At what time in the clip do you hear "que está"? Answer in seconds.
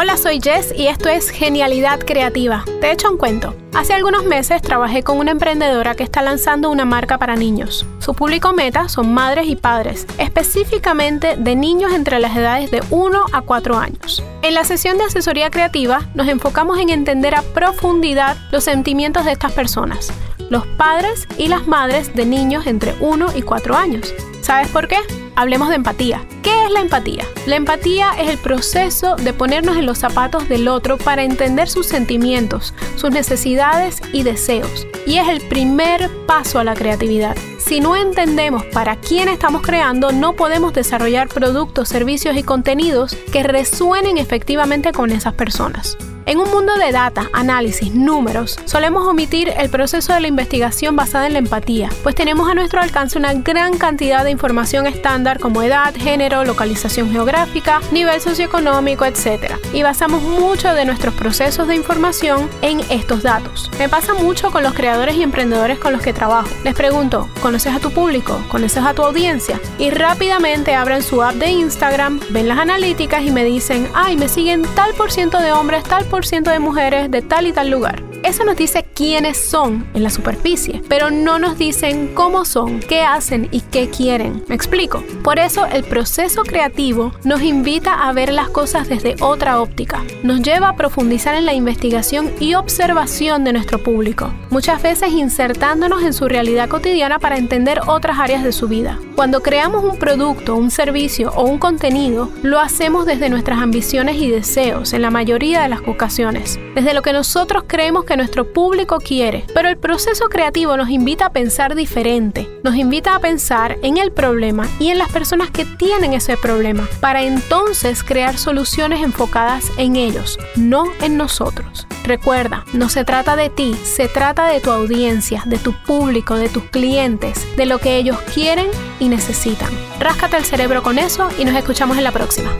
5.96-6.22